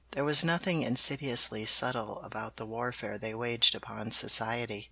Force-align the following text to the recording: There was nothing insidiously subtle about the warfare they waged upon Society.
There 0.13 0.23
was 0.23 0.43
nothing 0.43 0.81
insidiously 0.81 1.63
subtle 1.67 2.23
about 2.23 2.57
the 2.57 2.65
warfare 2.65 3.19
they 3.19 3.35
waged 3.35 3.75
upon 3.75 4.09
Society. 4.09 4.79